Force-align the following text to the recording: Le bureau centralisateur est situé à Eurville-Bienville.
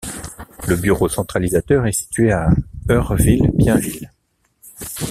Le 0.67 0.75
bureau 0.77 1.07
centralisateur 1.07 1.85
est 1.85 1.91
situé 1.91 2.31
à 2.31 2.49
Eurville-Bienville. 2.89 4.09